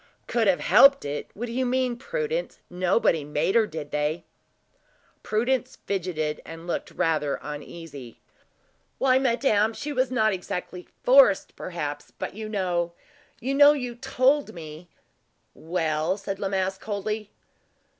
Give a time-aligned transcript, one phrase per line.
[0.25, 1.29] "Could have helped it?
[1.35, 2.57] What do you mean, Prudence?
[2.71, 4.23] Nobody made her, did they?"
[5.21, 8.19] Prudence fidgeted, and looked rather uneasy.
[8.97, 12.93] "Why, madame, she was not exactly forced, perhaps; but you know
[13.39, 14.89] you know you told me"
[15.71, 17.29] "Well?" said La Masque, coldly.